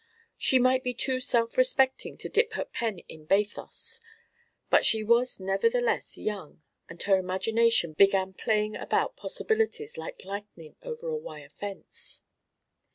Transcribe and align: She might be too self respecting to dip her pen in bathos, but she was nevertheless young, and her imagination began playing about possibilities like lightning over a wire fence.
She 0.35 0.57
might 0.57 0.83
be 0.83 0.95
too 0.95 1.19
self 1.19 1.59
respecting 1.59 2.17
to 2.17 2.27
dip 2.27 2.53
her 2.53 2.65
pen 2.65 2.97
in 3.07 3.25
bathos, 3.25 4.01
but 4.71 4.83
she 4.83 5.03
was 5.03 5.39
nevertheless 5.39 6.17
young, 6.17 6.63
and 6.89 6.99
her 7.03 7.17
imagination 7.19 7.93
began 7.93 8.33
playing 8.33 8.75
about 8.75 9.15
possibilities 9.15 9.99
like 9.99 10.25
lightning 10.25 10.75
over 10.81 11.07
a 11.07 11.15
wire 11.17 11.49
fence. 11.49 12.23